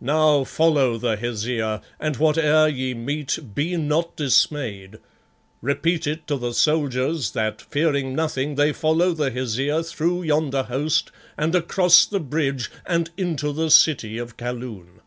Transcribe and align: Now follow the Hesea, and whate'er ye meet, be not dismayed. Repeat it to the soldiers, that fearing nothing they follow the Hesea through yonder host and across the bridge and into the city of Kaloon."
Now 0.00 0.42
follow 0.44 0.96
the 0.96 1.18
Hesea, 1.18 1.82
and 2.00 2.16
whate'er 2.16 2.66
ye 2.66 2.94
meet, 2.94 3.40
be 3.54 3.76
not 3.76 4.16
dismayed. 4.16 4.98
Repeat 5.60 6.06
it 6.06 6.26
to 6.28 6.38
the 6.38 6.54
soldiers, 6.54 7.32
that 7.32 7.60
fearing 7.60 8.14
nothing 8.14 8.54
they 8.54 8.72
follow 8.72 9.12
the 9.12 9.30
Hesea 9.30 9.82
through 9.82 10.22
yonder 10.22 10.62
host 10.62 11.12
and 11.36 11.54
across 11.54 12.06
the 12.06 12.20
bridge 12.20 12.70
and 12.86 13.10
into 13.18 13.52
the 13.52 13.68
city 13.70 14.16
of 14.16 14.38
Kaloon." 14.38 15.00